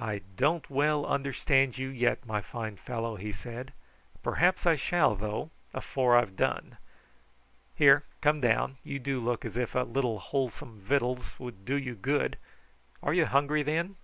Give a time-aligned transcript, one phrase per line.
[0.00, 3.72] "I don't well understand you yet, my fine fellow," he said;
[4.20, 6.78] "perhaps I shall, though, afore I've done.
[7.76, 11.94] Here, come down; you do look as if a little wholesome vittles would do you
[11.94, 12.38] good.
[13.04, 13.94] Are you hungry then?"